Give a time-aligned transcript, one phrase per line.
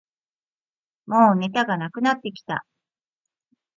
[1.05, 2.65] もうネタがなくなってきた